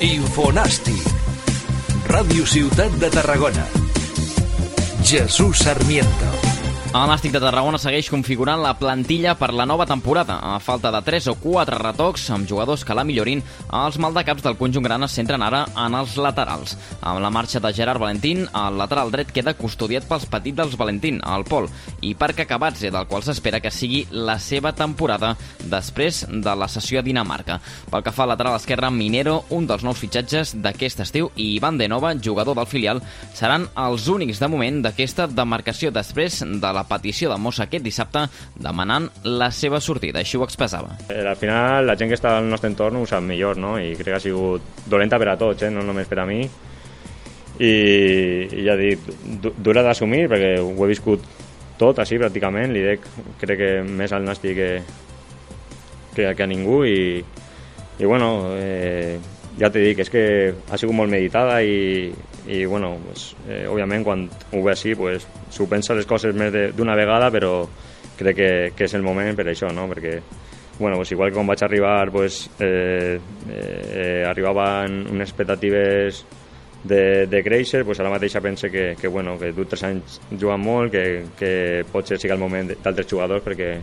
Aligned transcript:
Infonàstic. 0.00 1.08
Ràdio 2.08 2.46
Ciutat 2.48 2.94
de 3.02 3.10
Tarragona. 3.12 3.66
Jesús 5.04 5.60
Sarmiento. 5.60 6.59
El 6.90 7.06
Nàstic 7.06 7.30
de 7.30 7.38
Tarragona 7.38 7.78
segueix 7.78 8.08
configurant 8.10 8.58
la 8.64 8.72
plantilla 8.74 9.36
per 9.38 9.52
la 9.54 9.62
nova 9.62 9.84
temporada. 9.86 10.40
A 10.42 10.56
falta 10.58 10.90
de 10.90 10.98
3 11.06 11.28
o 11.30 11.34
4 11.38 11.76
retocs 11.78 12.24
amb 12.34 12.48
jugadors 12.50 12.82
que 12.82 12.96
la 12.98 13.04
millorin, 13.06 13.44
els 13.78 13.98
maldecaps 14.02 14.42
del 14.42 14.56
conjunt 14.58 14.82
gran 14.82 15.06
es 15.06 15.14
centren 15.14 15.44
ara 15.46 15.60
en 15.78 15.94
els 15.94 16.16
laterals. 16.18 16.74
Amb 16.98 17.22
la 17.22 17.30
marxa 17.30 17.62
de 17.62 17.70
Gerard 17.76 18.02
Valentín, 18.02 18.42
el 18.42 18.78
lateral 18.80 19.12
dret 19.14 19.30
queda 19.30 19.54
custodiat 19.54 20.08
pels 20.08 20.26
petits 20.32 20.58
dels 20.58 20.74
Valentín, 20.80 21.20
el 21.22 21.46
Pol, 21.46 21.68
i 22.02 22.16
per 22.18 22.32
Cacabadze, 22.34 22.90
del 22.90 23.06
qual 23.06 23.22
s'espera 23.22 23.62
que 23.62 23.70
sigui 23.70 24.02
la 24.10 24.40
seva 24.42 24.74
temporada 24.74 25.36
després 25.62 26.24
de 26.26 26.56
la 26.58 26.66
sessió 26.66 26.98
a 26.98 27.06
Dinamarca. 27.06 27.60
Pel 27.86 28.02
que 28.02 28.10
fa 28.10 28.26
al 28.26 28.34
lateral 28.34 28.58
esquerre, 28.58 28.90
Minero, 28.90 29.44
un 29.54 29.70
dels 29.70 29.86
nous 29.86 30.02
fitxatges 30.02 30.56
d'aquest 30.58 31.06
estiu, 31.06 31.30
i 31.36 31.52
Ivan 31.54 31.78
de 31.78 31.86
Nova, 31.86 32.16
jugador 32.18 32.58
del 32.58 32.66
filial, 32.66 32.98
seran 33.30 33.70
els 33.78 34.10
únics 34.10 34.42
de 34.42 34.50
moment 34.50 34.82
d'aquesta 34.82 35.30
demarcació 35.30 35.94
després 35.94 36.42
de 36.42 36.74
la 36.74 36.79
la 36.80 36.86
petició 36.88 37.30
de 37.30 37.38
Mossa 37.38 37.66
aquest 37.66 37.84
dissabte 37.84 38.24
demanant 38.56 39.08
la 39.26 39.50
seva 39.54 39.80
sortida. 39.84 40.22
Així 40.22 40.40
ho 40.40 40.46
expressava. 40.46 40.96
Eh, 41.08 41.20
al 41.20 41.36
final, 41.36 41.86
la 41.86 41.96
gent 42.00 42.10
que 42.10 42.18
està 42.18 42.36
al 42.38 42.48
nostre 42.48 42.70
entorn 42.72 43.00
ho 43.00 43.06
sap 43.08 43.24
millor, 43.26 43.60
no? 43.60 43.76
I 43.78 43.92
crec 43.98 44.12
que 44.12 44.18
ha 44.18 44.24
sigut 44.24 44.86
dolenta 44.90 45.20
per 45.20 45.30
a 45.32 45.38
tots, 45.40 45.66
eh? 45.66 45.72
no 45.74 45.84
només 45.86 46.08
per 46.10 46.22
a 46.22 46.26
mi. 46.28 46.40
I, 47.60 47.74
i 48.56 48.64
ja 48.64 48.76
dic, 48.78 49.04
dura 49.60 49.82
d'assumir 49.84 50.22
perquè 50.32 50.54
ho 50.64 50.72
he 50.72 50.88
viscut 50.88 51.26
tot 51.80 51.98
així 52.00 52.16
pràcticament, 52.20 52.72
li 52.72 52.84
dec 52.84 53.04
crec 53.40 53.60
que 53.60 53.68
més 53.84 54.12
al 54.16 54.24
Nasti 54.24 54.54
que, 54.56 54.70
que, 56.14 56.24
que 56.24 56.44
a 56.44 56.48
ningú 56.48 56.80
i, 56.88 57.20
i 58.00 58.08
bueno, 58.08 58.30
eh, 58.56 59.18
ja 59.60 59.68
t'he 59.68 59.84
dit, 59.90 60.00
és 60.00 60.12
que 60.12 60.24
ha 60.52 60.80
sigut 60.80 60.96
molt 60.96 61.12
meditada 61.12 61.60
i, 61.60 62.08
i 62.50 62.64
bueno, 62.66 62.96
pues, 63.06 63.30
eh, 63.48 63.64
òbviament 63.70 64.04
quan 64.04 64.26
ho 64.26 64.62
ve 64.64 64.72
així 64.74 64.96
pues, 64.98 65.26
s'ho 65.54 65.68
pensa 65.70 65.94
les 65.94 66.08
coses 66.08 66.34
més 66.34 66.50
d'una 66.74 66.96
vegada 66.98 67.30
però 67.30 67.54
crec 68.18 68.36
que, 68.36 68.52
que 68.76 68.88
és 68.88 68.94
el 68.98 69.06
moment 69.06 69.36
per 69.38 69.46
això, 69.52 69.70
no? 69.72 69.86
perquè 69.90 70.18
bueno, 70.80 70.96
pues 70.96 71.12
igual 71.12 71.30
que 71.30 71.36
quan 71.36 71.46
vaig 71.46 71.62
arribar 71.62 72.10
pues, 72.10 72.48
eh, 72.58 73.20
eh, 73.52 74.24
arribaven 74.26 75.06
unes 75.12 75.28
expectatives 75.28 76.24
de, 76.82 77.26
de 77.26 77.42
créixer, 77.44 77.84
pues 77.84 78.00
ara 78.00 78.10
mateixa 78.10 78.40
pense 78.40 78.70
que, 78.70 78.96
que, 78.96 79.08
bueno, 79.08 79.38
que 79.38 79.52
tu 79.52 79.66
tres 79.68 79.84
anys 79.84 80.16
jugant 80.32 80.62
molt, 80.64 80.90
que, 80.92 81.26
que 81.36 81.52
potser 81.92 82.18
sigui 82.18 82.32
el 82.32 82.40
moment 82.40 82.72
d'altres 82.72 83.10
jugadors 83.10 83.44
perquè 83.44 83.74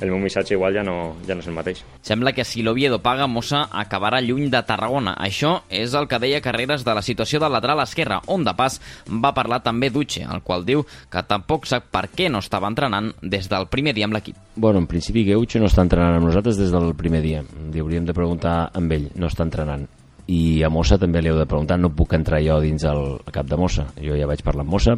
el 0.00 0.10
meu 0.10 0.18
missatge 0.18 0.54
igual 0.54 0.74
ja 0.74 0.82
no, 0.86 1.16
ja 1.26 1.36
no 1.36 1.44
és 1.44 1.48
el 1.48 1.56
mateix. 1.56 1.82
Sembla 2.04 2.32
que 2.34 2.44
si 2.44 2.62
l'Oviedo 2.62 3.00
paga, 3.02 3.28
Mossa 3.30 3.64
acabarà 3.72 4.20
lluny 4.24 4.48
de 4.52 4.62
Tarragona. 4.66 5.14
Això 5.20 5.56
és 5.68 5.94
el 5.94 6.08
que 6.10 6.20
deia 6.22 6.42
Carreras 6.44 6.84
de 6.84 6.94
la 6.94 7.02
situació 7.02 7.40
del 7.42 7.54
lateral 7.54 7.82
esquerre, 7.84 8.20
on 8.26 8.44
de 8.44 8.54
pas 8.58 8.80
va 9.08 9.34
parlar 9.36 9.62
també 9.64 9.90
Duche, 9.94 10.24
el 10.24 10.42
qual 10.42 10.66
diu 10.66 10.84
que 10.84 11.24
tampoc 11.28 11.68
sap 11.70 11.90
per 11.94 12.08
què 12.12 12.30
no 12.30 12.42
estava 12.44 12.70
entrenant 12.70 13.12
des 13.22 13.48
del 13.50 13.68
primer 13.72 13.94
dia 13.94 14.08
amb 14.08 14.18
l'equip. 14.18 14.38
Bueno, 14.56 14.82
en 14.82 14.88
principi 14.90 15.24
Geucho 15.24 15.62
no 15.62 15.70
està 15.70 15.84
entrenant 15.86 16.18
amb 16.18 16.28
nosaltres 16.28 16.58
des 16.60 16.72
del 16.74 16.94
primer 16.98 17.22
dia. 17.22 17.44
Li 17.72 17.82
hauríem 17.82 18.06
de 18.06 18.16
preguntar 18.16 18.70
amb 18.74 18.92
ell, 18.92 19.10
no 19.14 19.30
està 19.30 19.46
entrenant 19.46 19.86
i 20.26 20.62
a 20.64 20.70
Mossa 20.72 20.96
també 21.00 21.20
li 21.20 21.28
heu 21.28 21.36
de 21.36 21.48
preguntar 21.48 21.76
no 21.76 21.92
puc 21.92 22.14
entrar 22.16 22.40
jo 22.44 22.56
dins 22.62 22.84
el 22.88 23.18
cap 23.32 23.48
de 23.48 23.58
Mossa 23.60 23.90
jo 24.00 24.16
ja 24.16 24.28
vaig 24.30 24.40
parlar 24.44 24.64
amb 24.64 24.72
Mossa 24.72 24.96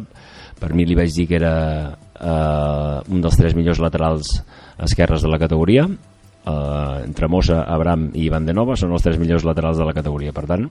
per 0.57 0.71
mi 0.73 0.85
li 0.87 0.95
vaig 0.95 1.11
dir 1.13 1.27
que 1.27 1.35
era 1.35 1.97
eh, 2.19 3.13
un 3.13 3.23
dels 3.23 3.37
tres 3.39 3.55
millors 3.57 3.81
laterals 3.83 4.31
esquerres 4.83 5.23
de 5.23 5.31
la 5.31 5.39
categoria. 5.39 5.87
Eh, 5.87 7.03
entre 7.03 7.27
Mossa, 7.27 7.63
Abram 7.63 8.09
i 8.13 8.27
Ivan 8.27 8.47
de 8.47 8.55
Nova 8.55 8.77
són 8.79 8.93
els 8.95 9.05
tres 9.05 9.19
millors 9.21 9.45
laterals 9.47 9.77
de 9.77 9.87
la 9.87 9.95
categoria. 9.95 10.33
Per 10.35 10.45
tant, 10.49 10.67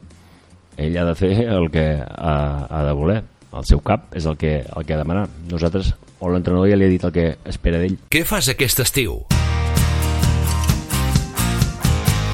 ell 0.77 0.99
ha 0.99 1.07
de 1.09 1.15
fer 1.19 1.33
el 1.47 1.71
que 1.73 1.87
ha, 2.01 2.37
ha 2.71 2.85
de 2.87 2.97
voler. 2.97 3.23
El 3.57 3.65
seu 3.65 3.81
cap 3.81 4.11
és 4.17 4.27
el 4.29 4.37
que, 4.37 4.59
el 4.65 4.85
que 4.85 4.93
ha 4.93 4.99
de 4.99 5.05
demanar 5.05 5.29
nosaltres, 5.49 5.95
o 6.21 6.29
l'entrenador 6.33 6.69
ja 6.69 6.77
li 6.77 6.89
ha 6.89 6.93
dit 6.93 7.05
el 7.09 7.15
que 7.15 7.27
espera 7.49 7.81
d'ell. 7.81 7.97
Què 8.13 8.25
fas 8.29 8.51
aquest 8.53 8.83
estiu? 8.85 9.23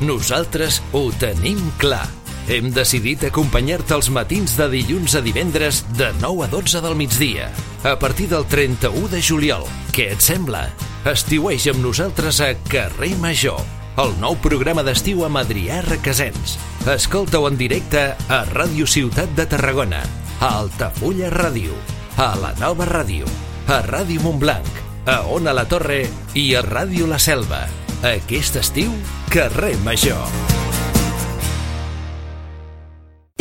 Nosaltres 0.02 0.80
ho 0.98 1.04
tenim 1.22 1.60
clar 1.78 2.08
hem 2.52 2.68
decidit 2.74 3.22
acompanyar-te 3.24 3.94
els 3.96 4.10
matins 4.12 4.52
de 4.58 4.66
dilluns 4.68 5.14
a 5.16 5.22
divendres 5.24 5.80
de 5.96 6.10
9 6.20 6.44
a 6.44 6.48
12 6.52 6.82
del 6.84 6.96
migdia, 6.98 7.46
a 7.88 7.94
partir 7.96 8.28
del 8.28 8.44
31 8.44 9.08
de 9.08 9.20
juliol. 9.24 9.64
Què 9.96 10.10
et 10.12 10.20
sembla? 10.20 10.66
Estiueix 11.08 11.70
amb 11.72 11.80
nosaltres 11.80 12.42
a 12.44 12.52
Carrer 12.68 13.14
Major, 13.22 13.62
el 14.02 14.12
nou 14.20 14.36
programa 14.44 14.84
d'estiu 14.84 15.24
amb 15.24 15.40
Adrià 15.40 15.80
Requesens. 15.86 16.58
Escolta-ho 16.92 17.48
en 17.48 17.56
directe 17.56 18.10
a 18.12 18.42
Ràdio 18.52 18.84
Ciutat 18.84 19.32
de 19.38 19.48
Tarragona, 19.48 20.02
a 20.40 20.54
Altafulla 20.60 21.32
Ràdio, 21.32 21.76
a 22.20 22.34
la 22.36 22.52
Nova 22.60 22.88
Ràdio, 22.90 23.28
a 23.68 23.80
Ràdio 23.88 24.20
Montblanc, 24.26 24.82
a 25.06 25.22
Ona 25.32 25.56
la 25.56 25.64
Torre 25.70 26.02
i 26.34 26.50
a 26.54 26.64
Ràdio 26.66 27.08
La 27.08 27.22
Selva. 27.22 27.64
Aquest 28.02 28.60
estiu, 28.60 28.92
Carrer 29.32 29.78
Major. 29.86 30.61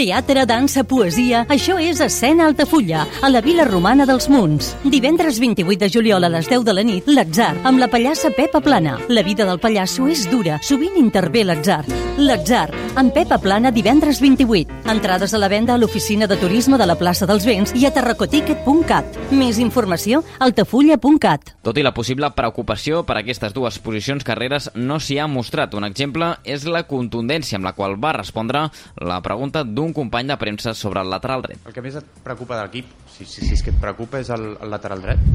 Teatre, 0.01 0.47
dansa, 0.49 0.81
poesia... 0.81 1.43
Això 1.53 1.75
és 1.77 1.99
Escena 2.01 2.47
Altafulla, 2.49 3.03
a 3.21 3.29
la 3.29 3.37
Vila 3.45 3.67
Romana 3.67 4.07
dels 4.09 4.25
Munts. 4.33 4.71
Divendres 4.81 5.37
28 5.37 5.77
de 5.83 5.89
juliol 5.93 6.25
a 6.25 6.31
les 6.33 6.49
10 6.49 6.65
de 6.65 6.73
la 6.73 6.81
nit, 6.81 7.05
l'Atzar, 7.05 7.51
amb 7.69 7.77
la 7.77 7.85
pallassa 7.85 8.33
Pepa 8.33 8.63
Plana. 8.65 8.97
La 9.13 9.21
vida 9.21 9.45
del 9.45 9.61
pallasso 9.61 10.09
és 10.09 10.25
dura, 10.31 10.57
sovint 10.65 10.97
intervé 10.97 11.45
l'Atzar. 11.45 11.83
L'Atzar, 12.17 12.71
amb 12.97 13.13
Pepa 13.13 13.37
Plana, 13.41 13.69
divendres 13.69 14.17
28. 14.21 14.81
Entrades 14.91 15.35
a 15.35 15.39
la 15.39 15.47
venda 15.47 15.75
a 15.75 15.77
l'oficina 15.77 16.25
de 16.27 16.35
turisme 16.41 16.81
de 16.81 16.85
la 16.89 16.97
plaça 16.97 17.29
dels 17.29 17.45
Vents 17.45 17.71
i 17.77 17.85
a 17.85 17.93
terracoticket.cat. 17.93 19.21
Més 19.37 19.61
informació, 19.61 20.23
altafulla.cat. 20.41 21.53
Tot 21.61 21.77
i 21.77 21.85
la 21.85 21.93
possible 21.93 22.27
preocupació 22.35 23.05
per 23.05 23.19
aquestes 23.21 23.53
dues 23.53 23.77
posicions 23.79 24.25
carreres 24.25 24.71
no 24.75 24.97
s'hi 24.99 25.21
ha 25.21 25.29
mostrat. 25.29 25.77
Un 25.77 25.85
exemple 25.85 26.33
és 26.43 26.65
la 26.65 26.83
contundència 26.89 27.61
amb 27.61 27.69
la 27.69 27.75
qual 27.77 27.95
va 28.01 28.17
respondre 28.17 28.65
la 28.97 29.21
pregunta 29.21 29.63
d'un 29.63 29.90
un 29.91 29.97
company 29.97 30.31
de 30.31 30.39
premsa 30.39 30.73
sobre 30.77 31.03
el 31.03 31.11
lateral 31.11 31.43
dret. 31.43 31.59
El 31.67 31.75
que 31.75 31.83
més 31.83 31.99
et 31.99 32.21
preocupa 32.23 32.57
de 32.57 32.67
l'equip, 32.67 32.95
si, 33.11 33.27
si, 33.27 33.43
si 33.43 33.57
és 33.57 33.65
que 33.65 33.75
et 33.75 33.81
preocupa, 33.81 34.23
és 34.23 34.31
el, 34.33 34.53
el 34.63 34.71
lateral 34.71 35.03
dret? 35.03 35.27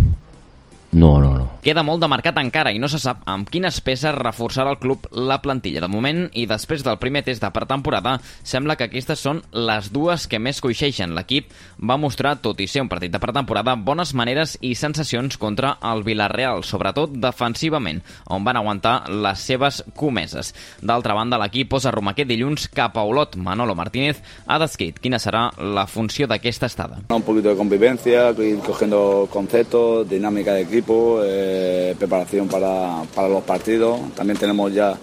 No, 0.97 1.21
no, 1.21 1.35
no. 1.37 1.47
Queda 1.67 1.83
molt 1.85 2.01
de 2.01 2.09
mercat 2.09 2.37
encara 2.41 2.71
i 2.73 2.79
no 2.81 2.89
se 2.89 2.97
sap 3.03 3.25
amb 3.29 3.49
quines 3.53 3.81
peces 3.85 4.15
reforçarà 4.17 4.71
el 4.73 4.79
club 4.81 5.09
la 5.13 5.41
plantilla. 5.45 5.83
De 5.83 5.91
moment, 5.93 6.23
i 6.33 6.47
després 6.49 6.85
del 6.87 6.97
primer 7.03 7.21
test 7.27 7.43
de 7.43 7.51
pretemporada, 7.53 8.15
sembla 8.47 8.77
que 8.79 8.87
aquestes 8.87 9.21
són 9.21 9.43
les 9.53 9.91
dues 9.93 10.25
que 10.31 10.39
més 10.41 10.63
coixeixen. 10.65 11.13
L'equip 11.19 11.51
va 11.83 11.99
mostrar, 12.01 12.37
tot 12.41 12.63
i 12.63 12.69
ser 12.71 12.85
un 12.85 12.89
partit 12.89 13.13
de 13.13 13.21
pretemporada, 13.21 13.75
bones 13.77 14.15
maneres 14.17 14.55
i 14.65 14.77
sensacions 14.79 15.37
contra 15.43 15.75
el 15.91 16.05
Villarreal, 16.07 16.63
sobretot 16.65 17.19
defensivament, 17.19 18.01
on 18.31 18.47
van 18.47 18.63
aguantar 18.63 19.11
les 19.11 19.43
seves 19.43 19.83
comeses. 19.99 20.55
D'altra 20.81 21.19
banda, 21.19 21.43
l'equip 21.43 21.75
posa 21.75 21.93
rumb 21.93 22.15
aquest 22.15 22.31
dilluns 22.31 22.71
cap 22.73 22.97
a 22.97 23.05
Olot. 23.05 23.37
Manolo 23.37 23.75
Martínez 23.75 24.23
ha 24.47 24.61
descrit 24.63 25.03
quina 25.03 25.21
serà 25.21 25.51
la 25.59 25.85
funció 25.91 26.31
d'aquesta 26.31 26.71
estada. 26.71 27.03
Un 27.11 27.27
poquito 27.27 27.51
de 27.51 27.59
convivencia, 27.59 28.31
ir 28.39 28.63
cogiendo 28.63 29.29
conceptos, 29.35 30.09
dinámica 30.09 30.55
de 30.55 30.63
equipo, 30.63 30.86
equipo, 30.87 31.21
eh, 31.25 31.95
preparación 31.99 32.49
para, 32.49 33.03
para 33.15 33.29
los 33.29 33.43
partidos. 33.43 33.99
También 34.15 34.39
tenemos 34.39 34.73
ya 34.73 34.97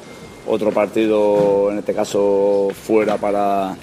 otro 0.48 0.72
partido, 0.72 1.72
en 1.72 1.80
este 1.80 1.94
caso 1.94 2.70
fuera, 2.74 3.18
para, 3.18 3.76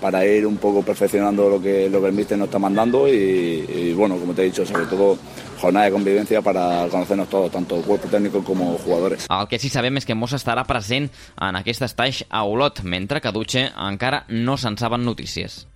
para 0.00 0.24
ir 0.24 0.46
un 0.46 0.56
poco 0.56 0.82
perfeccionando 0.82 1.48
lo 1.48 1.60
que, 1.60 1.88
lo 1.90 2.00
que 2.00 2.08
el 2.08 2.12
míster 2.12 2.38
nos 2.38 2.46
está 2.46 2.58
mandando 2.58 3.08
y, 3.08 3.12
y, 3.12 3.92
bueno, 3.94 4.16
como 4.16 4.32
te 4.32 4.42
he 4.42 4.44
dicho, 4.46 4.64
sobre 4.64 4.86
todo 4.86 5.18
jornada 5.60 5.86
de 5.86 5.92
convivència 5.92 6.40
para 6.40 6.88
conocernos 6.88 7.28
todos, 7.28 7.50
tanto 7.50 7.82
cuerpo 7.82 8.08
técnico 8.08 8.42
como 8.42 8.78
jugadores. 8.78 9.26
El 9.28 9.46
que 9.46 9.58
sí 9.58 9.68
sabem 9.68 9.98
és 10.00 10.06
que 10.08 10.16
Mossa 10.16 10.38
estarà 10.40 10.64
present 10.64 11.10
en 11.36 11.58
aquest 11.60 11.84
estaix 11.84 12.22
a 12.30 12.46
Olot, 12.48 12.80
mentre 12.82 13.20
que 13.20 13.32
Dutxe 13.34 13.66
encara 13.76 14.24
no 14.30 14.56
se'n 14.56 14.78
saben 14.80 15.04
notícies. 15.04 15.66